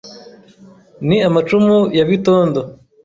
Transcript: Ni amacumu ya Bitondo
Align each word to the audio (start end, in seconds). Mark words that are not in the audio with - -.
Ni 1.07 1.17
amacumu 1.27 1.77
ya 1.97 2.05
Bitondo 2.09 2.59